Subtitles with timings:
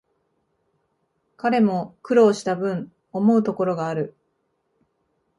[1.37, 4.15] 彼も苦労したぶん、思うところがある